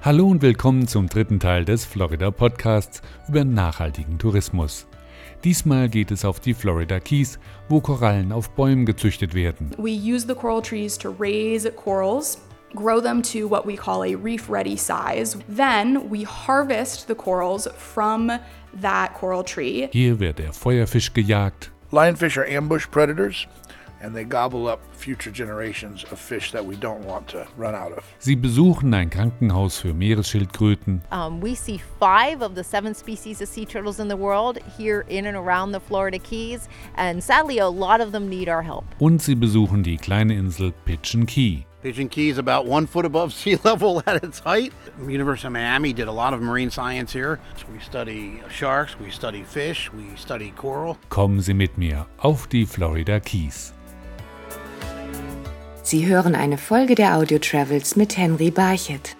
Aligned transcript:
Hallo 0.00 0.28
und 0.28 0.42
willkommen 0.42 0.86
zum 0.86 1.08
dritten 1.08 1.40
Teil 1.40 1.64
des 1.64 1.84
Florida 1.84 2.30
Podcasts 2.30 3.02
über 3.28 3.44
nachhaltigen 3.44 4.16
Tourismus. 4.16 4.86
Diesmal 5.42 5.88
geht 5.88 6.12
es 6.12 6.24
auf 6.24 6.38
die 6.38 6.54
Florida 6.54 7.00
Keys, 7.00 7.40
wo 7.68 7.80
Korallen 7.80 8.30
auf 8.30 8.48
Bäumen 8.50 8.86
gezüchtet 8.86 9.34
werden. 9.34 9.72
We 9.76 9.90
use 9.90 10.24
the 10.24 10.36
coral 10.36 10.62
trees 10.62 10.96
to 10.98 11.10
raise 11.18 11.68
corals, 11.72 12.40
grow 12.76 13.02
them 13.02 13.20
to 13.24 13.50
what 13.50 13.66
we 13.66 13.74
call 13.74 14.04
a 14.04 14.16
reef 14.16 14.48
ready 14.48 14.76
size. 14.76 15.36
Then 15.48 16.08
we 16.08 16.24
harvest 16.24 17.08
the 17.08 17.16
corals 17.16 17.68
from 17.76 18.30
that 18.80 19.14
coral 19.14 19.42
tree. 19.42 19.88
Hier 19.90 20.20
wird 20.20 20.38
der 20.38 20.52
Feuerfisch 20.52 21.12
gejagt, 21.12 21.72
Lionfish 21.90 22.38
are 22.38 22.46
ambush 22.46 22.88
predators 22.88 23.48
and 24.00 24.14
they 24.14 24.24
gobble 24.24 24.68
up 24.68 24.78
future 24.92 25.30
generations 25.32 26.04
of 26.12 26.18
fish 26.18 26.52
that 26.52 26.64
we 26.64 26.76
don't 26.76 27.04
want 27.04 27.26
to 27.28 27.46
run 27.56 27.74
out 27.74 27.92
of. 27.92 28.04
sie 28.18 28.36
besuchen 28.36 28.92
ein 28.94 29.10
Krankenhaus 29.10 29.78
für 29.78 29.92
Meeresschildkröten 29.94 31.02
Um, 31.10 31.40
we 31.40 31.54
see 31.54 31.80
five 31.98 32.42
of 32.42 32.54
the 32.54 32.62
seven 32.64 32.94
species 32.94 33.40
of 33.40 33.48
sea 33.48 33.64
turtles 33.66 33.98
in 34.00 34.08
the 34.08 34.16
world 34.16 34.58
here 34.76 35.04
in 35.08 35.26
and 35.26 35.36
around 35.36 35.72
the 35.72 35.80
Florida 35.80 36.18
Keys, 36.18 36.68
and 36.96 37.22
sadly, 37.22 37.58
a 37.58 37.68
lot 37.68 38.00
of 38.00 38.12
them 38.12 38.28
need 38.28 38.48
our 38.48 38.62
help. 38.62 38.84
und 38.98 39.20
sie 39.22 39.34
besuchen 39.34 39.82
die 39.82 39.96
kleine 39.96 40.34
Insel 40.34 40.72
Pigeon 40.84 41.26
Key. 41.26 41.64
Pigeon 41.80 42.08
Key 42.08 42.28
is 42.28 42.38
about 42.38 42.66
one 42.68 42.88
foot 42.88 43.04
above 43.06 43.32
sea 43.32 43.56
level 43.62 44.02
at 44.06 44.22
its 44.24 44.40
height. 44.40 44.72
University 45.06 45.46
of 45.46 45.52
Miami 45.52 45.92
did 45.92 46.08
a 46.08 46.12
lot 46.12 46.34
of 46.34 46.40
marine 46.40 46.70
science 46.70 47.12
here. 47.12 47.38
So 47.56 47.66
we 47.72 47.78
study 47.78 48.42
sharks, 48.50 48.96
we 48.98 49.10
study 49.12 49.44
fish, 49.44 49.88
we 49.92 50.04
study 50.16 50.50
coral. 50.56 50.96
Kommen 51.08 51.40
Sie 51.40 51.54
mit 51.54 51.78
mir 51.78 52.06
auf 52.18 52.48
die 52.48 52.66
Florida 52.66 53.20
Keys. 53.20 53.72
Sie 55.88 56.04
hören 56.04 56.34
eine 56.34 56.58
Folge 56.58 56.94
der 56.94 57.16
Audio 57.16 57.38
Travels 57.38 57.96
mit 57.96 58.18
Henry 58.18 58.50
Barchett. 58.50 59.16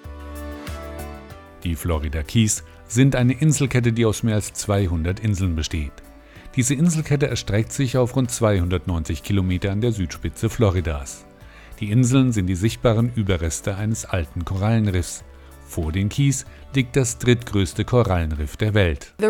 Die 1.65 1.75
Florida 1.75 2.23
Keys 2.23 2.63
sind 2.87 3.17
eine 3.17 3.33
Inselkette, 3.33 3.91
die 3.91 4.05
aus 4.05 4.23
mehr 4.23 4.35
als 4.35 4.53
200 4.53 5.19
Inseln 5.19 5.57
besteht. 5.57 5.95
Diese 6.57 6.75
Inselkette 6.75 7.27
erstreckt 7.27 7.73
sich 7.73 7.97
auf 7.97 8.15
rund 8.15 8.31
290 8.31 9.23
Kilometer 9.23 9.73
an 9.73 9.81
der 9.81 9.93
Südspitze 9.93 10.51
Floridas. 10.51 11.25
Die 11.81 11.91
Inseln 11.91 12.33
sind 12.33 12.49
die 12.49 12.55
sichtbaren 12.55 13.15
Überreste 13.15 13.77
eines 13.77 14.05
alten 14.05 14.45
Korallenriffs. 14.45 15.25
Vor 15.69 15.93
den 15.93 16.09
Keys 16.09 16.47
liegt 16.75 16.97
das 16.97 17.19
drittgrößte 17.19 17.85
Korallenriff 17.85 18.57
der 18.57 18.73
Welt. 18.73 19.13
Die 19.21 19.27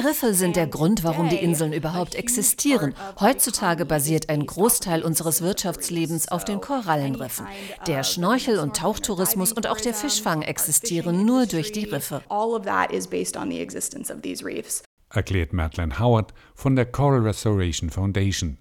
Riffe 0.00 0.34
sind 0.34 0.56
der 0.56 0.66
Grund, 0.66 1.04
warum 1.04 1.28
die 1.28 1.36
Inseln 1.36 1.74
überhaupt 1.74 2.14
existieren. 2.14 2.94
Heutzutage 3.20 3.84
basiert 3.84 4.30
ein 4.30 4.46
Großteil 4.46 5.02
unseres 5.02 5.42
Wirtschaftslebens 5.42 6.28
auf 6.28 6.46
den 6.46 6.62
Korallenriffen. 6.62 7.46
Der 7.86 8.02
Schnorchel- 8.02 8.58
und 8.58 8.74
Tauchtourismus 8.74 9.52
und 9.52 9.66
auch 9.66 9.80
der 9.80 9.92
Fischfang 9.92 10.40
existieren 10.40 11.26
nur 11.26 11.44
durch 11.44 11.70
die 11.70 11.84
Riffe. 11.84 12.22
All 12.30 12.54
of 12.54 12.64
that 12.64 12.90
is 12.90 13.06
based 13.06 13.36
on 13.36 13.50
the 13.50 13.60
existence 13.60 14.10
of 14.10 14.22
these 14.22 14.42
reefs. 14.42 14.82
erklärt 15.10 15.52
Madeleine 15.52 15.98
Howard 15.98 16.32
von 16.54 16.76
der 16.76 16.86
Coral 16.86 17.20
Restoration 17.20 17.90
Foundation. 17.90 18.58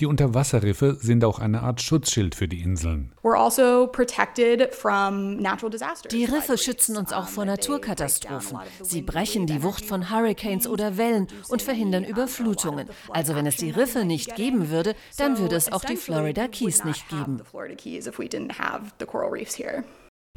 Die 0.00 0.06
Unterwasserriffe 0.06 0.96
sind 1.00 1.24
auch 1.24 1.40
eine 1.40 1.62
Art 1.62 1.82
Schutzschild 1.82 2.36
für 2.36 2.46
die 2.46 2.60
Inseln. 2.60 3.12
We're 3.24 3.36
also 3.36 3.88
protected 3.88 4.72
from 4.72 5.38
natural 5.38 5.70
disasters. 5.70 6.10
Die 6.12 6.24
Riffe 6.24 6.52
reefs. 6.52 6.64
schützen 6.64 6.96
uns 6.96 7.12
auch 7.12 7.26
vor 7.26 7.44
they 7.44 7.54
break 7.54 7.66
down 7.66 7.74
Naturkatastrophen. 7.74 8.58
Sie 8.82 9.02
brechen 9.02 9.46
die 9.46 9.62
Wucht 9.64 9.84
von 9.84 10.08
Hurricanes 10.08 10.68
oder 10.68 10.96
Wellen 10.96 11.26
und 11.48 11.62
verhindern 11.62 12.04
Überflutungen. 12.04 12.88
Also 13.08 13.34
wenn 13.34 13.46
es 13.46 13.56
die 13.56 13.70
Riffe 13.70 14.04
nicht 14.04 14.36
geben 14.36 14.70
würde, 14.70 14.94
dann 15.16 15.38
würde 15.38 15.56
es 15.56 15.72
auch 15.72 15.84
die 15.84 15.96
Florida 15.96 16.46
Keys 16.46 16.84
nicht 16.84 17.08
geben. 17.08 17.42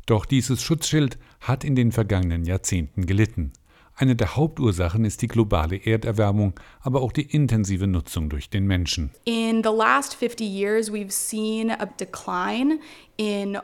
Doch 0.08 0.26
dieses 0.26 0.64
Schutzschild 0.64 1.20
hat 1.40 1.64
in 1.64 1.76
den 1.76 1.92
vergangenen 1.92 2.46
Jahrzehnten 2.46 3.06
gelitten. 3.06 3.54
Eine 4.02 4.16
der 4.16 4.36
Hauptursachen 4.36 5.06
ist 5.06 5.22
die 5.22 5.28
globale 5.28 5.78
Erderwärmung, 5.78 6.60
aber 6.80 7.04
auch 7.04 7.12
die 7.12 7.22
intensive 7.22 7.86
Nutzung 7.86 8.30
durch 8.30 8.50
den 8.50 8.66
Menschen. 8.66 9.12
In 9.26 9.62
the 9.64 9.70
last 9.70 10.16
50 10.16 10.42
years, 10.42 10.92
we've 10.92 11.12
seen 11.12 11.70
a 11.70 11.86
decline 11.86 12.80
in 13.18 13.60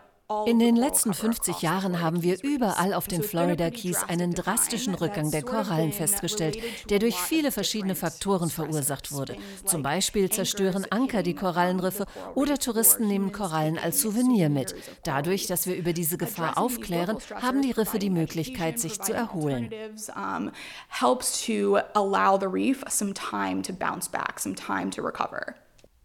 In 0.45 0.59
den 0.59 0.75
letzten 0.75 1.11
cover 1.13 1.29
50 1.29 1.47
across 1.47 1.61
the 1.61 1.65
Jahren 1.65 2.01
haben 2.01 2.21
wir 2.21 2.43
überall 2.43 2.93
auf 2.93 3.07
den 3.07 3.23
Florida 3.23 3.69
Keys 3.69 3.99
drastic 3.99 4.09
einen 4.09 4.33
drastischen 4.33 4.93
Rückgang 4.93 5.31
der 5.31 5.41
Korallen 5.41 5.93
festgestellt, 5.93 6.57
der 6.89 6.99
durch 6.99 7.15
viele 7.15 7.49
verschiedene 7.49 7.95
Faktoren 7.95 8.49
verursacht 8.49 9.13
wurde. 9.13 9.37
Zum 9.63 9.83
Beispiel 9.83 10.29
zerstören 10.29 10.85
Anker 10.89 11.23
die 11.23 11.33
Korallenriffe 11.33 12.05
oder 12.35 12.57
Touristen 12.57 13.07
nehmen 13.07 13.31
Korallen 13.31 13.77
als 13.77 14.01
Souvenir 14.01 14.49
mit. 14.49 14.75
Dadurch, 15.03 15.47
dass 15.47 15.65
wir 15.65 15.77
über 15.77 15.93
diese 15.93 16.17
Gefahr 16.17 16.57
aufklären, 16.57 17.19
haben 17.41 17.61
die 17.61 17.71
Riffe 17.71 17.97
die 17.97 18.09
Möglichkeit, 18.09 18.79
sich 18.79 18.99
zu 18.99 19.13
erholen. 19.13 19.69
alternatives, 19.69 20.51
helps 20.89 21.45
to 21.45 21.77
allow 21.93 22.37
the 22.37 22.47
reef 22.47 22.83
some 22.89 23.13
time 23.13 23.61
to 23.61 23.71
bounce 23.71 24.09
back, 24.09 24.39
some 24.39 24.55
time 24.55 24.89
to 24.89 25.01
recover. 25.01 25.55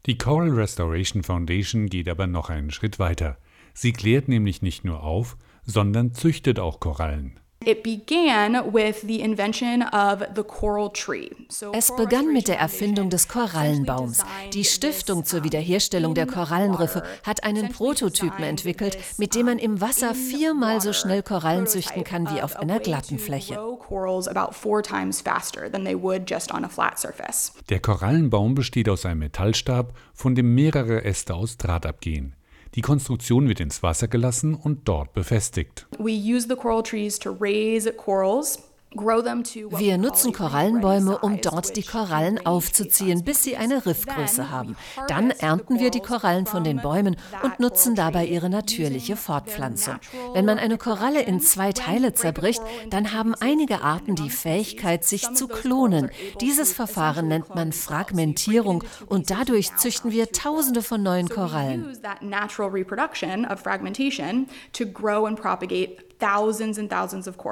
Die 0.06 0.16
Coral 0.16 0.50
Restoration 0.50 1.24
Foundation 1.24 1.86
geht 1.86 2.08
aber 2.08 2.28
noch 2.28 2.50
einen 2.50 2.70
Schritt 2.70 3.00
weiter. 3.00 3.36
Sie 3.74 3.92
klärt 3.92 4.28
nämlich 4.28 4.62
nicht 4.62 4.84
nur 4.84 5.02
auf, 5.02 5.36
sondern 5.64 6.14
züchtet 6.14 6.58
auch 6.58 6.80
Korallen. 6.80 7.38
It 7.64 7.84
began 7.84 8.72
with 8.72 9.02
the 9.02 9.20
invention 9.20 9.82
of 9.82 10.20
the 10.34 10.42
coral 10.42 10.90
tree. 10.90 11.30
So 11.48 11.70
Es 11.72 11.94
begann 11.94 12.32
mit 12.32 12.48
der 12.48 12.58
Erfindung 12.58 13.08
des 13.08 13.28
Korallenbaums. 13.28 14.24
Die 14.52 14.64
Stiftung 14.64 15.24
zur 15.24 15.44
Wiederherstellung 15.44 16.14
der 16.14 16.26
Korallenriffe 16.26 17.04
hat 17.22 17.44
einen 17.44 17.68
Prototypen 17.68 18.42
entwickelt, 18.42 18.98
mit 19.16 19.36
dem 19.36 19.46
man 19.46 19.58
im 19.58 19.80
Wasser 19.80 20.14
viermal 20.14 20.80
so 20.80 20.92
schnell 20.92 21.22
Korallen 21.22 21.68
züchten 21.68 22.02
kann 22.02 22.28
wie 22.34 22.42
auf 22.42 22.56
einer 22.56 22.80
glatten 22.80 23.20
Fläche. 23.20 23.54
grow 23.54 23.78
corals 23.78 24.26
about 24.26 24.52
four 24.54 24.82
times 24.82 25.20
faster 25.20 25.70
than 25.70 25.84
they 25.84 25.94
would 25.94 26.28
just 26.28 26.52
on 26.52 26.64
a 26.64 26.68
flat 26.68 26.98
surface. 26.98 27.52
Der 27.68 27.78
Korallenbaum 27.78 28.54
besteht 28.56 28.88
aus 28.88 29.06
einem 29.06 29.20
Metallstab, 29.20 29.92
von 30.14 30.34
dem 30.34 30.52
mehrere 30.54 31.04
Äste 31.04 31.34
aus 31.34 31.58
Draht 31.58 31.86
abgehen. 31.86 32.34
Die 32.74 32.80
Konstruktion 32.80 33.48
wird 33.48 33.60
ins 33.60 33.82
Wasser 33.82 34.08
gelassen 34.08 34.54
und 34.54 34.88
dort 34.88 35.12
befestigt. 35.12 35.86
We 35.98 36.12
use 36.12 36.48
the 36.48 36.56
coral 36.56 36.82
trees 36.82 37.18
to 37.18 37.30
raise 37.38 37.92
corals. 37.92 38.71
Wir 38.94 39.98
nutzen 39.98 40.32
Korallenbäume, 40.32 41.18
um 41.18 41.40
dort 41.40 41.76
die 41.76 41.82
Korallen 41.82 42.44
aufzuziehen, 42.44 43.24
bis 43.24 43.42
sie 43.42 43.56
eine 43.56 43.86
Riffgröße 43.86 44.50
haben. 44.50 44.76
Dann 45.08 45.30
ernten 45.30 45.78
wir 45.78 45.90
die 45.90 46.00
Korallen 46.00 46.46
von 46.46 46.64
den 46.64 46.80
Bäumen 46.82 47.16
und 47.42 47.60
nutzen 47.60 47.94
dabei 47.94 48.26
ihre 48.26 48.50
natürliche 48.50 49.16
Fortpflanzung. 49.16 49.96
Wenn 50.34 50.44
man 50.44 50.58
eine 50.58 50.78
Koralle 50.78 51.22
in 51.22 51.40
zwei 51.40 51.72
Teile 51.72 52.14
zerbricht, 52.14 52.62
dann 52.90 53.12
haben 53.12 53.34
einige 53.34 53.82
Arten 53.82 54.14
die 54.14 54.30
Fähigkeit, 54.30 55.04
sich 55.04 55.32
zu 55.32 55.48
klonen. 55.48 56.10
Dieses 56.40 56.72
Verfahren 56.72 57.28
nennt 57.28 57.54
man. 57.54 57.72
So 57.72 57.78
it 57.78 57.92
Fragmentierung 57.92 58.84
und 59.06 59.30
dadurch 59.30 59.76
züchten 59.76 60.10
wir 60.12 60.32
Tausende 60.32 60.82
von 60.82 61.02
neuen 61.02 61.28
So 61.28 61.34
Korallen. 61.34 61.98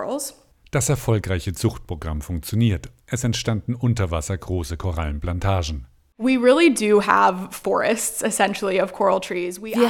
use 0.00 0.49
Das 0.72 0.88
erfolgreiche 0.88 1.52
Zuchtprogramm 1.52 2.20
funktioniert. 2.20 2.90
Es 3.06 3.24
entstanden 3.24 3.74
unter 3.74 4.12
Wasser 4.12 4.38
große 4.38 4.76
Korallenplantagen. 4.76 5.86
Wir 6.16 6.36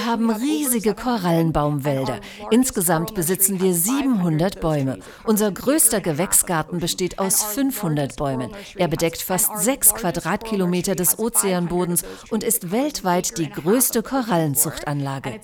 haben 0.07 0.31
riesige 0.31 0.95
700 0.95 0.97
Korallenbaumwälder. 0.97 2.21
Insgesamt 2.51 3.15
besitzen 3.15 3.61
wir 3.61 3.73
has 3.73 3.85
500 3.85 4.55
700 4.55 4.57
of 4.57 4.63
those 4.63 4.63
Bäume. 4.63 4.99
Unser 5.25 5.53
größter 5.53 6.01
Gewächsgarten 6.01 6.79
besteht 6.79 7.19
aus 7.19 7.43
our 7.43 7.51
500 7.51 7.97
largest 7.97 8.17
coral 8.17 8.39
Bäumen. 8.39 8.57
Er 8.77 8.89
bedeckt 8.89 9.21
fast 9.21 9.59
sechs 9.59 9.93
Quadratkilometer 9.93 10.95
des 10.95 11.19
nursery 11.19 11.51
has 11.51 11.67
500 11.67 11.69
Ozeanbodens 11.69 12.05
und 12.31 12.43
ist 12.43 12.71
weltweit 12.73 13.37
die 13.37 13.51
größte. 13.51 14.03
Korallenzuchtanlage. 14.03 15.41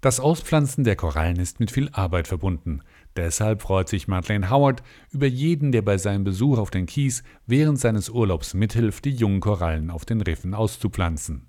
Das 0.00 0.20
Auspflanzen 0.20 0.84
der 0.84 0.94
Korallen 0.94 1.40
ist 1.40 1.58
mit 1.58 1.72
viel 1.72 1.88
Arbeit 1.90 2.28
verbunden. 2.28 2.82
Deshalb 3.18 3.62
freut 3.62 3.88
sich 3.88 4.06
Madeleine 4.06 4.48
Howard 4.48 4.84
über 5.10 5.26
jeden, 5.26 5.72
der 5.72 5.82
bei 5.82 5.98
seinem 5.98 6.22
Besuch 6.22 6.56
auf 6.56 6.70
den 6.70 6.86
Kies 6.86 7.24
während 7.46 7.80
seines 7.80 8.08
Urlaubs 8.10 8.54
mithilft, 8.54 9.04
die 9.06 9.10
jungen 9.10 9.40
Korallen 9.40 9.90
auf 9.90 10.04
den 10.04 10.20
Riffen 10.20 10.54
auszupflanzen. 10.54 11.48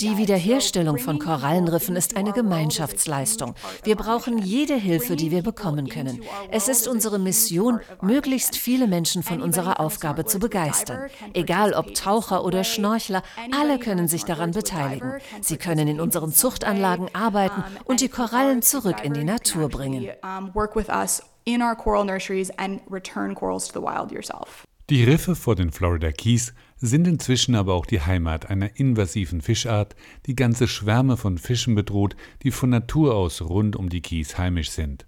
Die. 0.00 0.14
Wiederherstellung 0.16 0.98
von 0.98 1.18
Korallenriffen 1.18 1.96
ist 1.96 2.16
eine 2.16 2.32
Gemeinschaftsleistung. 2.32 3.54
Wir 3.82 3.96
brauchen 3.96 4.38
jede 4.38 4.76
Hilfe, 4.76 5.14
die 5.14 5.30
wir 5.30 5.42
bekommen 5.42 5.90
können. 5.90 6.22
Es 6.50 6.68
ist 6.68 6.88
unsere 6.88 7.18
Mission, 7.18 7.80
möglichst 8.00 8.56
viele 8.56 8.86
Menschen 8.86 9.22
von 9.22 9.42
unserer 9.42 9.80
Aufgabe 9.80 10.24
zu 10.24 10.38
begeistern. 10.38 11.10
Egal 11.34 11.74
ob 11.74 11.94
Taucher 11.94 12.42
oder. 12.42 12.64
Schnorchler, 12.64 13.22
alle 13.60 13.78
können 13.78 14.08
sich 14.08 14.24
daran 14.24 14.52
beteiligen. 14.52 15.14
Sie 15.42 15.58
können 15.58 15.86
in 15.88 16.00
unseren 16.00 16.32
Zuchtanlagen 16.32 17.10
way. 17.33 17.33
Arbeiten 17.34 17.62
und 17.84 18.00
die 18.00 18.08
Korallen 18.08 18.62
zurück 18.62 18.96
in 19.02 19.12
die 19.14 19.24
Natur 19.24 19.68
bringen. 19.68 20.04
actually, 20.04 20.54
work 20.54 20.76
with 20.76 20.88
us 20.88 21.22
in 21.44 21.62
our 21.62 21.74
coral 21.74 22.04
nurseries 22.04 22.50
and 22.58 22.80
return 22.90 23.34
corals 23.34 23.68
to 23.68 23.78
the 23.78 23.84
wild 23.84 24.10
yourself. 24.10 24.64
Die 24.90 25.04
Riffe 25.04 25.34
vor 25.34 25.54
den 25.54 25.72
Florida 25.72 26.12
Keys 26.12 26.52
sind 26.76 27.06
inzwischen 27.06 27.54
aber 27.54 27.72
auch 27.72 27.86
die 27.86 28.02
Heimat 28.02 28.50
einer 28.50 28.78
invasiven 28.78 29.40
Fischart, 29.40 29.96
die 30.26 30.36
ganze 30.36 30.68
Schwärme 30.68 31.16
von 31.16 31.38
Fischen 31.38 31.74
bedroht, 31.74 32.16
die 32.42 32.50
von 32.50 32.70
Natur 32.70 33.14
aus 33.14 33.40
rund 33.40 33.76
um 33.76 33.88
die 33.88 34.02
Keys 34.02 34.36
heimisch 34.36 34.70
sind. 34.70 35.06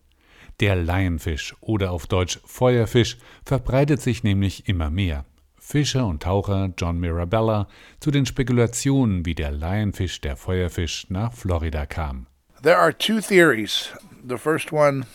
Der 0.61 0.77
Lionfisch 0.77 1.55
oder 1.61 1.93
auf 1.93 2.07
Deutsch 2.07 2.41
Feuerfisch 2.47 3.19
verbreitet 3.45 4.01
sich 4.01 4.23
nämlich 4.23 4.67
immer 4.67 4.89
mehr. 4.89 5.27
Fischer 5.67 6.07
und 6.07 6.23
Taucher 6.23 6.73
John 6.79 7.01
Mirabella 7.01 7.67
zu 7.99 8.13
den 8.13 8.25
Spekulationen, 8.25 9.27
wie 9.27 9.35
der 9.35 9.51
Lionfisch, 9.51 10.21
der 10.21 10.37
Feuerfisch, 10.37 11.11
nach 11.11 11.33
Florida 11.33 11.87
kam. 11.87 12.29
There 12.63 12.79
are 12.79 12.97
two 12.97 13.21
theories. 13.21 13.91
The 14.29 14.39
first 14.39 14.73
one 14.73 15.07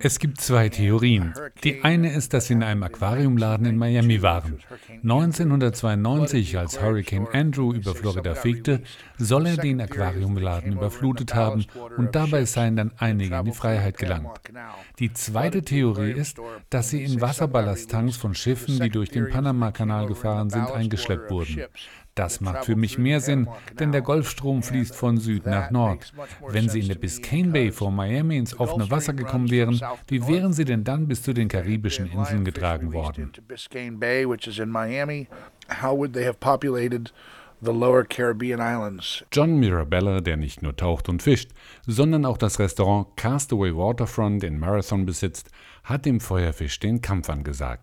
es 0.00 0.18
gibt 0.18 0.40
zwei 0.40 0.68
Theorien. 0.68 1.34
Die 1.62 1.84
eine 1.84 2.12
ist, 2.12 2.34
dass 2.34 2.46
sie 2.46 2.54
in 2.54 2.62
einem 2.64 2.82
Aquariumladen 2.82 3.66
in 3.66 3.76
Miami 3.76 4.22
waren. 4.22 4.58
1992, 5.02 6.58
als 6.58 6.82
Hurricane 6.82 7.28
Andrew 7.32 7.72
über 7.72 7.94
Florida 7.94 8.34
fegte, 8.34 8.82
soll 9.18 9.46
er 9.46 9.56
den 9.56 9.80
Aquariumladen 9.80 10.72
überflutet 10.72 11.34
haben 11.34 11.64
und 11.96 12.14
dabei 12.14 12.44
seien 12.44 12.74
dann 12.74 12.90
einige 12.98 13.36
in 13.36 13.44
die 13.44 13.52
Freiheit 13.52 13.98
gelangt. 13.98 14.40
Die 14.98 15.12
zweite 15.12 15.62
Theorie 15.62 16.12
ist, 16.12 16.38
dass 16.70 16.90
sie 16.90 17.04
in 17.04 17.20
Wasserballastttanks 17.20 18.16
von 18.16 18.34
Schiffen, 18.34 18.80
die 18.80 18.90
durch 18.90 19.10
den 19.10 19.28
Panamakanal 19.30 20.06
gefahren 20.06 20.50
sind, 20.50 20.70
eingeschleppt 20.72 21.30
wurden. 21.30 21.64
Das 22.14 22.40
macht 22.40 22.64
für 22.64 22.76
mich 22.76 22.96
mehr 22.96 23.20
Sinn, 23.20 23.48
denn 23.78 23.90
der 23.90 24.02
Golfstrom 24.02 24.62
fließt 24.62 24.94
von 24.94 25.18
Süd 25.18 25.46
nach 25.46 25.70
Nord. 25.70 26.12
Wenn 26.46 26.68
Sie 26.68 26.80
in 26.80 26.88
der 26.88 26.94
Biscayne 26.94 27.50
Bay 27.50 27.72
vor 27.72 27.90
Miami 27.90 28.38
ins 28.38 28.58
offene 28.58 28.88
Wasser 28.90 29.14
gekommen 29.14 29.50
wären, 29.50 29.80
wie 30.06 30.26
wären 30.28 30.52
Sie 30.52 30.64
denn 30.64 30.84
dann 30.84 31.08
bis 31.08 31.22
zu 31.22 31.32
den 31.32 31.48
karibischen 31.48 32.06
Inseln 32.06 32.44
getragen 32.44 32.92
worden? 32.92 33.32
John 39.32 39.58
Mirabella, 39.58 40.20
der 40.20 40.36
nicht 40.36 40.62
nur 40.62 40.76
taucht 40.76 41.08
und 41.08 41.22
fischt, 41.22 41.50
sondern 41.86 42.24
auch 42.24 42.38
das 42.38 42.58
Restaurant 42.58 43.16
Castaway 43.16 43.74
Waterfront 43.74 44.44
in 44.44 44.58
Marathon 44.58 45.06
besitzt, 45.06 45.50
hat 45.84 46.06
dem 46.06 46.18
Feuerfisch 46.18 46.80
den 46.80 47.02
Kampf 47.02 47.28
angesagt. 47.28 47.82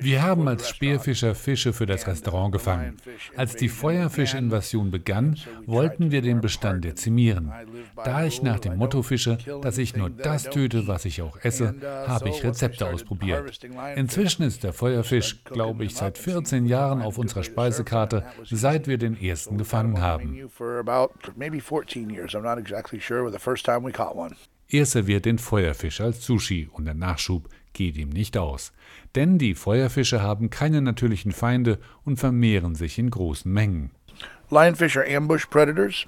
Wir 0.00 0.22
haben 0.22 0.48
als 0.48 0.68
Speerfischer 0.68 1.34
Fische 1.34 1.72
für 1.72 1.86
das 1.86 2.06
Restaurant 2.06 2.52
gefangen. 2.52 2.96
Als 3.36 3.56
die 3.56 3.68
Feuerfischinvasion 3.68 4.92
begann, 4.92 5.36
wollten 5.66 6.12
wir 6.12 6.22
den 6.22 6.40
Bestand 6.40 6.84
dezimieren. 6.84 7.52
Da 7.96 8.24
ich 8.24 8.42
nach 8.42 8.60
dem 8.60 8.78
Motto 8.78 9.02
fische, 9.02 9.38
dass 9.60 9.76
ich 9.78 9.96
nur 9.96 10.08
das 10.08 10.44
töte, 10.44 10.86
was 10.86 11.04
ich 11.04 11.20
auch 11.20 11.36
esse, 11.42 11.74
habe 12.06 12.28
ich 12.28 12.44
Rezepte 12.44 12.86
ausprobiert. 12.86 13.58
Inzwischen 13.96 14.44
ist 14.44 14.62
der 14.62 14.72
Feuerfisch, 14.72 15.42
glaube 15.44 15.84
ich, 15.84 15.96
seit 15.96 16.16
14 16.16 16.64
Jahren 16.66 16.71
auf 16.74 17.18
unserer 17.18 17.44
Speisekarte, 17.44 18.24
seit 18.44 18.86
wir 18.86 18.98
den 18.98 19.20
ersten 19.20 19.58
gefangen 19.58 20.00
haben. 20.00 20.50
Er 24.68 24.86
serviert 24.86 25.24
den 25.26 25.38
Feuerfisch 25.38 26.00
als 26.00 26.24
Sushi 26.24 26.68
und 26.72 26.84
der 26.86 26.94
Nachschub 26.94 27.48
geht 27.72 27.96
ihm 27.96 28.10
nicht 28.10 28.36
aus. 28.36 28.72
Denn 29.14 29.38
die 29.38 29.54
Feuerfische 29.54 30.22
haben 30.22 30.50
keine 30.50 30.80
natürlichen 30.80 31.32
Feinde 31.32 31.78
und 32.04 32.18
vermehren 32.18 32.74
sich 32.74 32.98
in 32.98 33.10
großen 33.10 33.52
Mengen. 33.52 33.90
Lionfish 34.50 34.96
are 34.96 35.06
ambush 35.06 35.46
predators. 35.46 36.06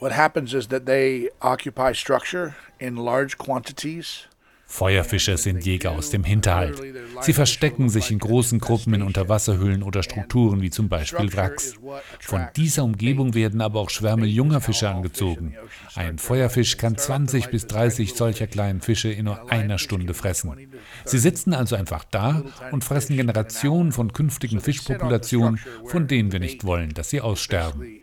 What 0.00 0.12
happens 0.12 0.52
is 0.54 0.68
that 0.68 0.86
they 0.86 1.30
occupy 1.40 1.94
structure 1.94 2.54
in 2.78 2.96
large 2.96 3.38
quantities. 3.38 4.28
Feuerfische 4.74 5.36
sind 5.36 5.64
Jäger 5.64 5.92
aus 5.92 6.10
dem 6.10 6.24
Hinterhalt. 6.24 6.82
Sie 7.20 7.32
verstecken 7.32 7.88
sich 7.88 8.10
in 8.10 8.18
großen 8.18 8.58
Gruppen 8.58 8.92
in 8.94 9.02
Unterwasserhöhlen 9.02 9.84
oder 9.84 10.02
Strukturen 10.02 10.62
wie 10.62 10.70
zum 10.70 10.88
Beispiel 10.88 11.32
Wracks. 11.32 11.74
Von 12.18 12.48
dieser 12.56 12.82
Umgebung 12.82 13.34
werden 13.34 13.60
aber 13.60 13.78
auch 13.78 13.90
Schwärme 13.90 14.26
junger 14.26 14.60
Fische 14.60 14.88
angezogen. 14.88 15.54
Ein 15.94 16.18
Feuerfisch 16.18 16.76
kann 16.76 16.98
20 16.98 17.50
bis 17.50 17.68
30 17.68 18.14
solcher 18.14 18.48
kleinen 18.48 18.80
Fische 18.80 19.12
in 19.12 19.26
nur 19.26 19.48
einer 19.52 19.78
Stunde 19.78 20.12
fressen. 20.12 20.56
Sie 21.04 21.20
sitzen 21.20 21.54
also 21.54 21.76
einfach 21.76 22.02
da 22.10 22.42
und 22.72 22.82
fressen 22.82 23.16
Generationen 23.16 23.92
von 23.92 24.12
künftigen 24.12 24.60
Fischpopulationen, 24.60 25.60
von 25.86 26.08
denen 26.08 26.32
wir 26.32 26.40
nicht 26.40 26.64
wollen, 26.64 26.94
dass 26.94 27.10
sie 27.10 27.20
aussterben. 27.20 28.00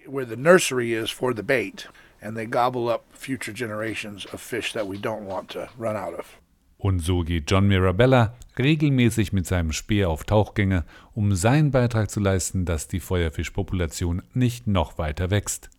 And 2.23 2.37
they 2.37 2.45
gobble 2.45 2.91
up 2.91 3.03
future 3.13 3.51
generations 3.51 4.31
of 4.31 4.41
fish 4.41 4.73
that 4.73 4.87
we 4.87 4.99
don't 4.99 5.25
want 5.25 5.49
to 5.49 5.69
run 5.75 5.95
out 5.95 6.13
of. 6.13 6.37
Und 6.81 6.99
so 6.99 7.19
geht 7.19 7.51
John 7.51 7.67
Mirabella 7.67 8.33
regelmäßig 8.57 9.33
mit 9.33 9.45
seinem 9.45 9.71
Speer 9.71 10.09
auf 10.09 10.23
Tauchgänge, 10.23 10.83
um 11.13 11.35
seinen 11.35 11.69
Beitrag 11.69 12.09
zu 12.09 12.19
leisten, 12.19 12.65
dass 12.65 12.87
die 12.87 12.99
Feuerfischpopulation 12.99 14.23
nicht 14.33 14.65
noch 14.65 14.97
weiter 14.97 15.29
wächst. 15.29 15.69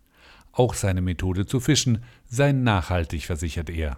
Auch 0.53 0.75
seine 0.75 1.01
Methode 1.01 1.45
zu 1.45 1.59
fischen 1.59 2.05
sei 2.29 2.53
nachhaltig, 2.53 3.27
versichert 3.27 3.69
er. 3.69 3.97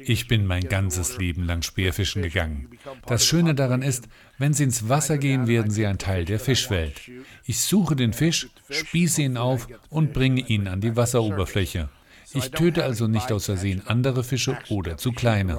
Ich 0.00 0.28
bin 0.28 0.46
mein 0.46 0.62
ganzes 0.64 1.18
Leben 1.18 1.44
lang 1.44 1.62
Speerfischen 1.62 2.22
gegangen. 2.22 2.68
Das 3.06 3.24
Schöne 3.24 3.54
daran 3.54 3.80
ist, 3.80 4.06
wenn 4.36 4.52
Sie 4.52 4.64
ins 4.64 4.88
Wasser 4.88 5.16
gehen, 5.16 5.46
werden 5.46 5.70
Sie 5.70 5.86
ein 5.86 5.98
Teil 5.98 6.26
der 6.26 6.38
Fischwelt. 6.38 7.00
Ich 7.44 7.62
suche 7.62 7.96
den 7.96 8.12
Fisch, 8.12 8.50
spieße 8.68 9.22
ihn 9.22 9.38
auf 9.38 9.66
und 9.88 10.12
bringe 10.12 10.42
ihn 10.42 10.68
an 10.68 10.82
die 10.82 10.94
Wasseroberfläche. 10.94 11.88
Ich 12.32 12.50
töte 12.50 12.84
also 12.84 13.06
nicht 13.08 13.32
aus 13.32 13.46
Versehen 13.46 13.82
andere 13.86 14.22
Fische 14.22 14.56
oder 14.68 14.96
zu 14.96 15.12
kleine. 15.12 15.58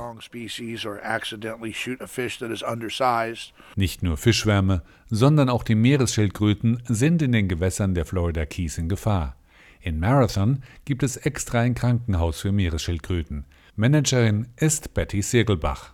Nicht 3.76 4.04
nur 4.04 4.18
Fischwärme, 4.18 4.82
sondern 5.10 5.50
auch 5.50 5.64
die 5.64 5.76
Meeresschildkröten 5.76 6.82
sind 6.88 7.22
in 7.22 7.32
den 7.32 7.48
Gewässern 7.48 7.94
der 7.94 8.06
Florida 8.06 8.46
Keys 8.46 8.78
in 8.78 8.90
Gefahr. 8.90 9.36
In 9.82 10.00
Marathon 10.00 10.64
gibt 10.86 11.04
es 11.04 11.18
extra 11.18 11.62
ein 11.62 11.74
Krankenhaus 11.74 12.40
für 12.40 12.52
Meeresschildkröten. 12.52 13.46
Managerin 13.78 14.50
ist 14.58 14.94
Betty 14.94 15.22
Segelbach. 15.22 15.92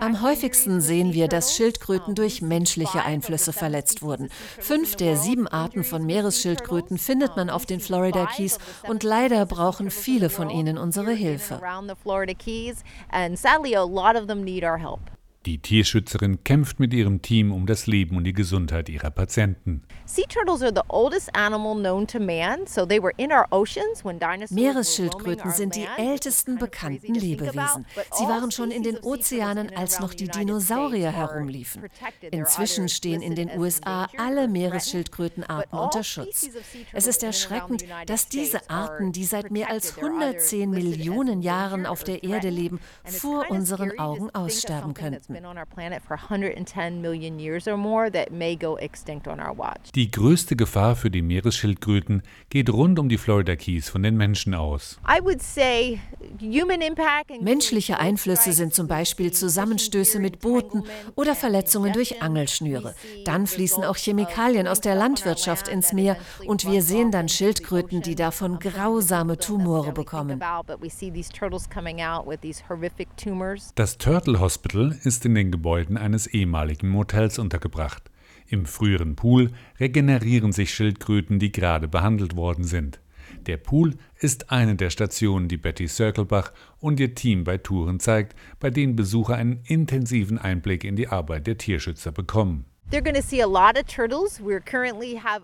Am 0.00 0.22
häufigsten 0.22 0.80
sehen 0.80 1.12
wir, 1.12 1.28
dass 1.28 1.54
Schildkröten 1.54 2.16
durch 2.16 2.42
menschliche 2.42 3.04
Einflüsse 3.04 3.52
verletzt 3.52 4.02
wurden. 4.02 4.28
Fünf 4.58 4.96
der 4.96 5.16
sieben 5.16 5.46
Arten 5.46 5.84
von 5.84 6.04
Meeresschildkröten 6.04 6.98
findet 6.98 7.36
man 7.36 7.48
auf 7.48 7.64
den 7.64 7.78
Florida 7.78 8.26
Keys 8.26 8.58
und 8.88 9.04
leider 9.04 9.46
brauchen 9.46 9.92
viele 9.92 10.30
von 10.30 10.50
ihnen 10.50 10.76
unsere 10.76 11.12
Hilfe. 11.12 11.60
Die 15.46 15.56
Tierschützerin 15.56 16.44
kämpft 16.44 16.80
mit 16.80 16.92
ihrem 16.92 17.22
Team 17.22 17.50
um 17.50 17.64
das 17.64 17.86
Leben 17.86 18.18
und 18.18 18.24
die 18.24 18.34
Gesundheit 18.34 18.90
ihrer 18.90 19.10
Patienten. 19.10 19.82
Meeresschildkröten 24.50 25.50
sind 25.50 25.76
die 25.76 25.86
ältesten 25.96 26.58
bekannten 26.58 27.14
Lebewesen. 27.14 27.86
Sie 28.12 28.24
waren 28.24 28.50
schon 28.50 28.70
in 28.70 28.82
den 28.82 28.98
Ozeanen, 28.98 29.74
als 29.74 29.98
noch 30.00 30.12
die 30.12 30.28
Dinosaurier 30.28 31.10
herumliefen. 31.10 31.84
Inzwischen 32.30 32.90
stehen 32.90 33.22
in 33.22 33.34
den 33.34 33.58
USA 33.58 34.10
alle 34.18 34.46
Meeresschildkrötenarten 34.46 35.78
unter 35.78 36.04
Schutz. 36.04 36.50
Es 36.92 37.06
ist 37.06 37.22
erschreckend, 37.22 37.86
dass 38.04 38.28
diese 38.28 38.68
Arten, 38.68 39.12
die 39.12 39.24
seit 39.24 39.50
mehr 39.50 39.70
als 39.70 39.96
110 39.96 40.68
Millionen 40.68 41.40
Jahren 41.40 41.86
auf 41.86 42.04
der 42.04 42.24
Erde 42.24 42.50
leben, 42.50 42.78
vor 43.04 43.50
unseren 43.50 43.98
Augen 43.98 44.28
aussterben 44.34 44.92
könnten 44.92 45.29
been 45.32 45.46
on 45.46 45.56
our 45.56 45.66
planet 45.66 46.02
for 46.02 46.16
110 46.16 47.00
million 47.00 47.38
years 47.38 47.66
or 47.66 47.76
more 47.76 48.10
that 48.10 48.32
may 48.32 48.56
go 48.56 48.76
extinct 48.76 49.28
on 49.28 49.40
our 49.40 49.56
watch. 49.56 49.92
Die 49.94 50.10
größte 50.10 50.56
Gefahr 50.56 50.96
für 50.96 51.10
die 51.10 51.22
Meeresschildkröten 51.22 52.22
geht 52.48 52.70
rund 52.70 52.98
um 52.98 53.08
die 53.08 53.18
Florida 53.18 53.56
Keys 53.56 53.88
von 53.88 54.02
den 54.02 54.16
Menschen 54.16 54.54
aus. 54.54 54.98
I 55.06 55.22
would 55.22 55.42
say 55.42 56.00
human 56.40 56.80
impact 56.80 57.30
Menschliche 57.40 57.98
Einflüsse 57.98 58.52
sind 58.52 58.74
zum 58.74 58.88
Beispiel 58.88 59.32
Zusammenstöße 59.32 60.18
mit 60.18 60.40
Booten 60.40 60.84
oder 61.14 61.34
Verletzungen 61.34 61.92
durch 61.92 62.22
Angelschnüre. 62.22 62.94
Dann 63.24 63.46
fließen 63.46 63.84
auch 63.84 63.96
Chemikalien 63.96 64.66
aus 64.66 64.80
der 64.80 64.94
Landwirtschaft 64.94 65.68
ins 65.68 65.92
Meer 65.92 66.16
und 66.46 66.70
wir 66.70 66.82
sehen 66.82 67.10
dann 67.10 67.28
Schildkröten, 67.28 68.02
die 68.02 68.14
davon 68.14 68.58
grausame 68.58 69.38
Tumore 69.38 69.92
bekommen. 69.92 70.40
Das 73.74 73.98
Turtle 73.98 74.40
Hospital 74.40 74.98
ist 75.02 75.19
ist 75.20 75.26
in 75.26 75.34
den 75.34 75.50
Gebäuden 75.50 75.98
eines 75.98 76.26
ehemaligen 76.26 76.88
Motels 76.88 77.38
untergebracht. 77.38 78.10
Im 78.48 78.64
früheren 78.64 79.16
Pool 79.16 79.50
regenerieren 79.78 80.52
sich 80.52 80.72
Schildkröten, 80.72 81.38
die 81.38 81.52
gerade 81.52 81.88
behandelt 81.88 82.36
worden 82.36 82.64
sind. 82.64 83.00
Der 83.44 83.58
Pool 83.58 83.96
ist 84.18 84.50
eine 84.50 84.76
der 84.76 84.88
Stationen, 84.88 85.46
die 85.46 85.58
Betty 85.58 85.88
Circlebach 85.88 86.52
und 86.78 86.98
ihr 87.00 87.14
Team 87.14 87.44
bei 87.44 87.58
Touren 87.58 88.00
zeigt, 88.00 88.34
bei 88.60 88.70
denen 88.70 88.96
Besucher 88.96 89.34
einen 89.34 89.60
intensiven 89.66 90.38
Einblick 90.38 90.84
in 90.84 90.96
die 90.96 91.08
Arbeit 91.08 91.46
der 91.46 91.58
Tierschützer 91.58 92.12
bekommen. 92.12 92.64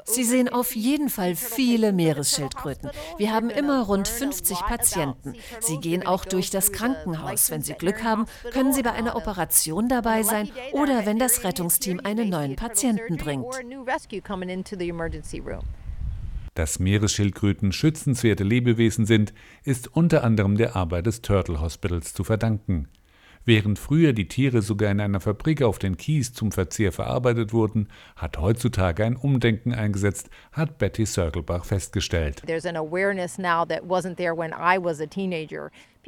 Sie 0.05 0.25
sehen 0.25 0.49
auf 0.49 0.75
jeden 0.75 1.09
Fall 1.09 1.37
viele 1.37 1.93
Meeresschildkröten. 1.93 2.91
Wir 3.19 3.33
haben 3.33 3.51
immer 3.51 3.85
rund 3.85 4.09
50 4.09 4.59
Patienten. 4.61 5.35
Sie 5.61 5.79
gehen 5.79 6.05
auch 6.05 6.25
durch 6.25 6.51
das 6.51 6.73
Krankenhaus. 6.73 7.53
Wenn 7.53 7.63
Sie 7.63 7.75
Glück 7.75 8.03
haben, 8.03 8.27
können 8.51 8.73
Sie 8.73 8.83
bei 8.83 8.93
einer 8.93 9.15
Operation 9.15 9.89
dabei 9.89 10.25
sein 10.25 10.51
oder 10.73 11.07
wenn 11.07 11.21
das 11.21 11.45
Rettungsteam 11.45 12.01
einen 12.03 12.31
neuen 12.31 12.57
Patienten 12.57 13.17
bringt. 13.17 13.47
Dass 16.55 16.79
Meeresschildkröten 16.81 17.71
schützenswerte 17.71 18.43
Lebewesen 18.43 19.07
sind, 19.07 19.33
ist 19.63 19.95
unter 19.95 20.25
anderem 20.25 20.57
der 20.57 20.75
Arbeit 20.75 21.07
des 21.07 21.23
Turtle 21.23 21.61
Hospitals 21.61 22.13
zu 22.13 22.25
verdanken. 22.25 22.89
Während 23.47 23.79
früher 23.79 24.13
die 24.13 24.27
Tiere 24.27 24.61
sogar 24.61 24.91
in 24.91 25.01
einer 25.01 25.21
Fabrik 25.21 25.63
auf 25.63 25.79
den 25.79 25.97
Kies 25.97 26.33
zum 26.33 26.51
Verzehr 26.51 26.91
verarbeitet 26.91 27.53
wurden, 27.53 27.89
hat 28.17 28.39
heutzutage 28.39 29.05
ein 29.05 29.15
Umdenken 29.15 29.73
eingesetzt, 29.73 30.31
hat 30.51 30.79
Betty 30.79 31.07
Circlebach 31.07 31.65
festgestellt. 31.65 32.43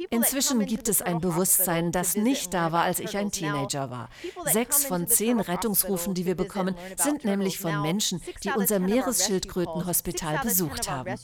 Inzwischen 0.09 0.65
gibt 0.65 0.89
es 0.89 1.01
ein 1.01 1.21
Bewusstsein, 1.21 1.93
das 1.93 2.15
nicht 2.15 2.53
da 2.53 2.73
war, 2.73 2.83
als 2.83 2.99
ich 2.99 3.17
ein 3.17 3.31
Teenager 3.31 3.89
war. 3.89 4.09
Sechs 4.45 4.85
von 4.85 5.07
zehn 5.07 5.39
Rettungsrufen, 5.39 6.13
die 6.13 6.25
wir 6.25 6.35
bekommen, 6.35 6.75
sind 6.97 7.23
nämlich 7.23 7.57
von 7.57 7.81
Menschen, 7.81 8.21
die 8.43 8.51
unser 8.51 8.79
Meeresschildkrötenhospital 8.79 10.39
besucht 10.43 10.89
haben. 10.89 11.15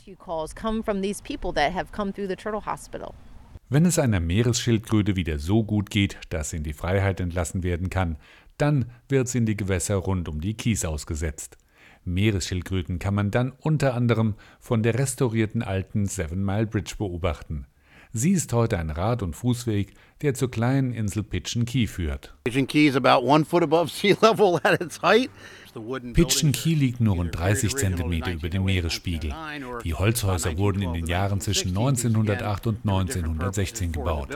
Wenn 3.68 3.86
es 3.86 3.98
einer 3.98 4.20
Meeresschildkröte 4.20 5.16
wieder 5.16 5.40
so 5.40 5.64
gut 5.64 5.90
geht, 5.90 6.20
dass 6.30 6.52
sie 6.52 6.58
in 6.58 6.64
die 6.64 6.74
Freiheit 6.74 7.20
entlassen 7.20 7.64
werden 7.64 7.90
kann, 7.90 8.18
dann 8.58 8.92
wird 9.10 9.28
sie 9.28 9.40
in 9.40 9.48
die 9.48 9.58
Gewässer 9.58 9.96
rund 9.96 10.30
um 10.30 10.40
die 10.40 10.54
Kies 10.54 10.86
ausgesetzt. 10.86 11.58
Meeresschildkröten 12.04 13.00
kann 13.00 13.16
man 13.16 13.32
dann 13.32 13.54
unter 13.60 13.96
anderem 13.96 14.36
von 14.60 14.84
der 14.84 15.00
restaurierten 15.00 15.64
alten 15.64 16.06
Seven 16.06 16.46
Mile 16.46 16.68
Bridge 16.68 16.94
beobachten. 16.96 17.66
Sie 18.18 18.32
ist 18.32 18.54
heute 18.54 18.78
ein 18.80 18.92
Rad- 18.92 19.24
und 19.24 19.36
Fußweg, 19.36 19.94
der 20.22 20.34
zur 20.34 20.50
kleinen 20.50 20.94
Insel 20.94 21.22
Pigeon 21.22 21.66
Key 21.66 21.86
führt. 21.86 22.34
Pigeon 22.46 22.66
Key 26.54 26.76
liegt 26.76 27.02
nur 27.02 27.16
rund 27.16 27.38
30 27.38 27.76
Zentimeter 27.76 28.32
über 28.32 28.48
dem 28.48 28.64
Meeresspiegel. 28.64 29.34
Die 29.84 29.94
Holzhäuser 29.94 30.58
wurden 30.58 30.82
in 30.82 30.94
den 30.94 31.08
Jahren 31.08 31.42
zwischen 31.42 31.78
1908 31.78 32.68
und 32.68 32.78
1916 32.86 33.92
gebaut. 33.92 34.30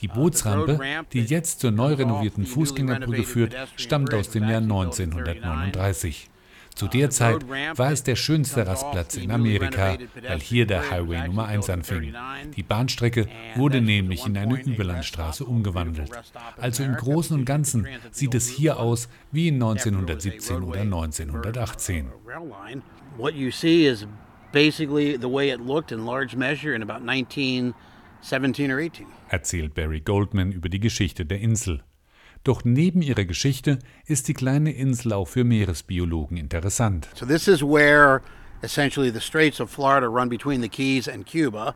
Die 0.00 0.06
Bootsrampe, 0.06 0.78
die 1.12 1.22
jetzt 1.22 1.58
zur 1.58 1.72
neu 1.72 1.94
renovierten 1.94 2.46
Fußgängerbrücke 2.46 3.24
führt, 3.24 3.56
stammt 3.74 4.14
aus 4.14 4.30
dem 4.30 4.44
Jahr 4.44 4.60
1939. 4.60 6.30
Zu 6.76 6.88
der 6.88 7.08
Zeit 7.08 7.48
war 7.48 7.90
es 7.90 8.02
der 8.02 8.16
schönste 8.16 8.66
Rastplatz 8.66 9.16
in 9.16 9.30
Amerika, 9.30 9.96
weil 10.28 10.40
hier 10.40 10.66
der 10.66 10.90
Highway 10.90 11.26
Nummer 11.26 11.46
1 11.46 11.70
anfing. 11.70 12.14
Die 12.54 12.62
Bahnstrecke 12.62 13.28
wurde 13.54 13.80
nämlich 13.80 14.26
in 14.26 14.36
eine 14.36 14.60
Überlandstraße 14.60 15.46
umgewandelt. 15.46 16.10
Also 16.58 16.84
im 16.84 16.94
Großen 16.94 17.34
und 17.34 17.46
Ganzen 17.46 17.86
sieht 18.10 18.34
es 18.34 18.46
hier 18.46 18.78
aus 18.78 19.08
wie 19.32 19.48
in 19.48 19.54
1917 19.54 20.62
oder 20.62 20.82
1918. 20.82 22.08
What 23.16 23.34
you 23.34 23.50
see 23.50 23.86
is 23.86 24.06
basically 24.52 25.16
the 25.18 25.32
way 25.32 25.50
it 25.50 25.60
looked 25.60 25.92
in 25.92 26.04
large 26.04 26.36
measure 26.36 26.74
in 26.74 26.82
about 26.82 27.02
1917 27.02 28.70
or 28.70 28.78
18. 28.78 29.06
Erzählt 29.30 29.74
Barry 29.74 30.00
Goldman 30.00 30.52
über 30.52 30.68
die 30.68 30.80
Geschichte 30.80 31.24
der 31.24 31.40
Insel. 31.40 31.82
Doch 32.46 32.64
neben 32.64 33.02
ihrer 33.02 33.24
Geschichte 33.24 33.80
ist 34.04 34.28
die 34.28 34.34
kleine 34.34 34.70
Insel 34.70 35.12
auch 35.12 35.26
für 35.26 35.42
Meeresbiologen 35.42 36.36
interessant. 36.36 37.08
So 37.16 37.26
this 37.26 37.48
is 37.48 37.60
where 37.60 38.22
essentially 38.62 39.10
the 39.10 39.20
Straits 39.20 39.60
of 39.60 39.68
Florida 39.68 40.06
run 40.06 40.28
between 40.28 40.62
the 40.62 40.68
Keys 40.68 41.08
and 41.08 41.26
Cuba. 41.26 41.74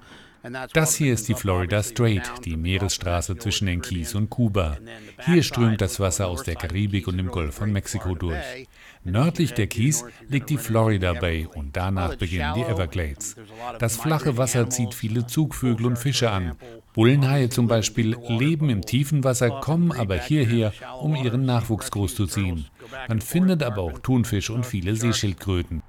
Das 0.73 0.95
hier 0.95 1.13
ist 1.13 1.29
die 1.29 1.35
Florida 1.35 1.83
Strait, 1.83 2.23
die 2.45 2.57
Meeresstraße 2.57 3.37
zwischen 3.37 3.67
den 3.67 3.83
Keys 3.83 4.15
und 4.15 4.31
Kuba. 4.31 4.79
Hier 5.27 5.43
strömt 5.43 5.81
das 5.81 5.99
Wasser 5.99 6.29
aus 6.29 6.45
der 6.45 6.55
Karibik 6.55 7.09
und 7.09 7.19
dem 7.19 7.33
Golf 7.33 7.57
von 7.57 7.73
Mexiko 7.73 8.15
durch. 8.15 8.69
Nördlich 9.03 9.53
der 9.55 9.67
Keys 9.67 10.05
liegt 10.29 10.51
die 10.51 10.57
Florida 10.57 11.15
Bay 11.15 11.49
und 11.53 11.77
danach 11.77 12.15
beginnen 12.15 12.55
die 12.55 12.63
Everglades. 12.63 13.35
Das 13.81 13.97
flache 13.97 14.37
Wasser 14.37 14.71
zieht 14.71 14.95
viele 14.95 15.27
Zugvögel 15.27 15.87
und 15.87 15.99
Fische 15.99 16.31
an. 16.31 16.57
Bullenhaie 16.93 17.49
zum 17.49 17.69
Beispiel 17.69 18.17
leben 18.29 18.69
im 18.69 18.83
tiefen 18.83 19.23
Wasser, 19.23 19.61
kommen 19.61 19.93
aber 19.93 20.17
hierher, 20.17 20.73
um 21.01 21.15
ihren 21.15 21.45
Nachwuchs 21.45 21.91
großzuziehen. 21.91 22.67
Man 23.09 23.21
findet 23.21 23.63
aber 23.63 23.83
auch 23.83 23.99
Thunfisch 24.01 24.51
und 24.51 24.67
viele 24.67 24.97
Seeschildkröten. 24.97 25.83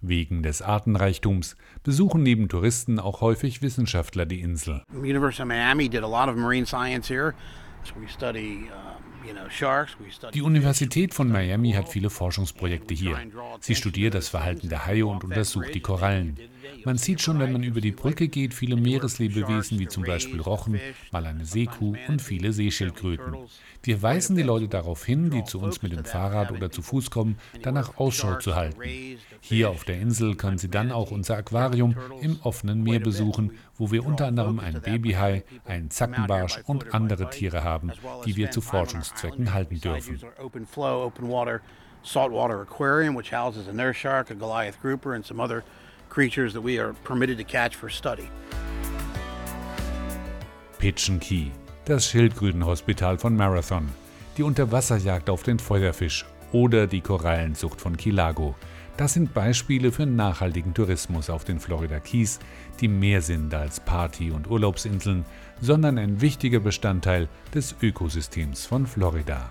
Wegen 0.00 0.42
des 0.42 0.62
Artenreichtums 0.62 1.56
besuchen 1.82 2.22
neben 2.22 2.48
Touristen 2.48 2.98
auch 2.98 3.20
häufig 3.20 3.62
Wissenschaftler 3.62 4.26
die 4.26 4.40
Insel. 4.40 4.82
Die 10.34 10.42
Universität 10.42 11.14
von 11.14 11.28
Miami 11.28 11.72
hat 11.72 11.88
viele 11.88 12.10
Forschungsprojekte 12.10 12.94
hier. 12.94 13.18
Sie 13.60 13.74
studiert 13.74 14.14
das 14.14 14.28
Verhalten 14.28 14.68
der 14.68 14.86
Haie 14.86 15.06
und 15.06 15.24
untersucht 15.24 15.74
die 15.74 15.80
Korallen. 15.80 16.36
Man 16.84 16.98
sieht 16.98 17.20
schon, 17.20 17.38
wenn 17.38 17.52
man 17.52 17.62
über 17.62 17.80
die 17.80 17.92
Brücke 17.92 18.28
geht, 18.28 18.54
viele 18.54 18.76
Meereslebewesen 18.76 19.78
wie 19.78 19.88
zum 19.88 20.04
Beispiel 20.04 20.40
Rochen, 20.40 20.80
mal 21.12 21.26
eine 21.26 21.44
Seekuh 21.44 21.94
und 22.08 22.22
viele 22.22 22.52
Seeschildkröten. 22.52 23.36
Wir 23.82 24.02
weisen 24.02 24.36
die 24.36 24.42
Leute 24.42 24.68
darauf 24.68 25.04
hin, 25.04 25.30
die 25.30 25.44
zu 25.44 25.60
uns 25.60 25.82
mit 25.82 25.92
dem 25.92 26.04
Fahrrad 26.04 26.52
oder 26.52 26.70
zu 26.70 26.82
Fuß 26.82 27.10
kommen, 27.10 27.38
danach 27.62 27.98
Ausschau 27.98 28.36
zu 28.36 28.54
halten. 28.54 28.80
Hier 29.40 29.70
auf 29.70 29.84
der 29.84 30.00
Insel 30.00 30.34
können 30.34 30.58
Sie 30.58 30.68
dann 30.68 30.90
auch 30.90 31.10
unser 31.10 31.36
Aquarium 31.36 31.94
im 32.20 32.38
offenen 32.42 32.82
Meer 32.82 33.00
besuchen, 33.00 33.52
wo 33.76 33.90
wir 33.90 34.04
unter 34.04 34.26
anderem 34.26 34.58
einen 34.58 34.80
Babyhai, 34.80 35.44
einen 35.64 35.90
Zackenbarsch 35.90 36.60
und 36.66 36.94
andere 36.94 37.30
Tiere 37.30 37.62
haben, 37.62 37.92
die 38.24 38.36
wir 38.36 38.50
zu 38.50 38.60
Forschungszwecken 38.60 39.52
halten 39.52 39.80
dürfen. 39.80 40.20
saltwater 42.06 42.60
aquarium, 42.60 43.14
which 43.14 43.30
houses 43.30 43.66
a 43.66 43.72
nurse 43.72 43.96
shark, 43.96 44.30
a 44.30 44.34
Goliath 44.34 44.80
grouper, 44.80 45.14
and 45.14 45.26
some 45.26 45.40
other 45.40 45.64
creatures 46.08 46.52
that 46.52 46.62
we 46.62 46.78
are 46.78 46.94
permitted 47.04 47.38
to 47.38 47.44
catch 47.44 47.76
for 47.76 47.88
study. 47.88 48.28
Pigeon 50.78 51.18
Key, 51.18 51.50
das 51.84 52.08
Schildkrötenhospital 52.08 53.18
von 53.18 53.36
Marathon, 53.36 53.88
die 54.36 54.42
Unterwasserjagd 54.42 55.30
auf 55.30 55.42
den 55.42 55.58
Feuerfisch 55.58 56.24
oder 56.52 56.86
die 56.86 57.00
Korallenzucht 57.00 57.80
von 57.80 57.96
Kilago. 57.96 58.54
Das 58.96 59.12
sind 59.12 59.34
Beispiele 59.34 59.92
für 59.92 60.06
nachhaltigen 60.06 60.72
Tourismus 60.72 61.28
auf 61.28 61.44
den 61.44 61.60
Florida 61.60 62.00
Keys, 62.00 62.38
die 62.80 62.88
mehr 62.88 63.20
sind 63.20 63.52
als 63.52 63.80
Party- 63.80 64.30
und 64.30 64.48
Urlaubsinseln, 64.48 65.26
sondern 65.60 65.98
ein 65.98 66.20
wichtiger 66.20 66.60
Bestandteil 66.60 67.28
des 67.54 67.74
Ökosystems 67.82 68.64
von 68.64 68.86
Florida. 68.86 69.50